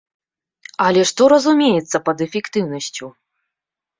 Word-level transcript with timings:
Але 0.85 1.01
што 1.09 1.27
разумеецца 1.33 1.97
пад 2.07 2.17
эфектыўнасцю? 2.27 3.05